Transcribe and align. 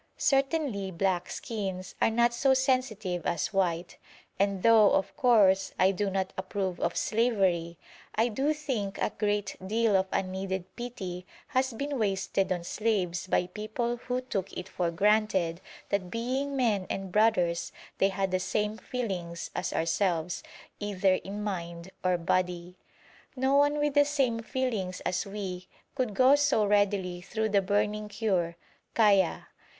Certainly 0.17 0.89
black 0.89 1.29
skins 1.29 1.93
are 2.01 2.09
not 2.09 2.33
so 2.33 2.55
sensitive 2.55 3.23
as 3.27 3.53
white, 3.53 3.99
and 4.39 4.63
though, 4.63 4.93
of 4.93 5.15
course, 5.15 5.73
I 5.77 5.91
do 5.91 6.09
not 6.09 6.33
approve 6.35 6.79
of 6.79 6.97
slavery, 6.97 7.77
I 8.15 8.29
do 8.29 8.51
think 8.51 8.97
a 8.97 9.11
great 9.11 9.55
deal 9.63 9.95
of 9.95 10.07
unneeded 10.11 10.75
pity 10.75 11.27
has 11.49 11.71
been 11.73 11.99
wasted 11.99 12.51
on 12.51 12.63
slaves 12.63 13.27
by 13.27 13.45
people 13.45 13.97
who 13.97 14.21
took 14.21 14.51
it 14.53 14.67
for 14.67 14.89
granted 14.89 15.61
that 15.89 16.09
being 16.09 16.55
men 16.55 16.87
and 16.89 17.11
brothers 17.11 17.71
they 17.99 18.09
had 18.09 18.31
the 18.31 18.39
same 18.39 18.77
feelings 18.79 19.51
as 19.53 19.71
ourselves, 19.71 20.41
either 20.79 21.13
in 21.13 21.43
mind 21.43 21.91
or 22.03 22.17
body. 22.17 22.75
No 23.35 23.53
one 23.53 23.77
with 23.77 23.93
the 23.93 24.05
same 24.05 24.39
feelings 24.39 25.01
as 25.01 25.27
we 25.27 25.67
could 25.93 26.15
go 26.15 26.33
so 26.33 26.65
readily 26.65 27.21
through 27.21 27.49
the 27.49 27.61
burning 27.61 28.09
cure 28.09 28.55
(kayya). 28.95 29.45